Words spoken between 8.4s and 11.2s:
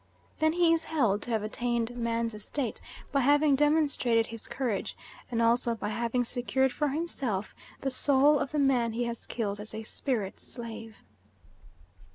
the man he has killed as a spirit slave.